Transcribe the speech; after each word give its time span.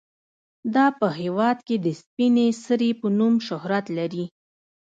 دا 0.75 0.85
په 0.99 1.07
هیواد 1.19 1.57
کې 1.67 1.75
د 1.85 1.87
سپینې 2.01 2.47
سرې 2.65 2.91
په 3.01 3.07
نوم 3.19 3.33
شهرت 3.47 3.85
لري. 3.97 4.25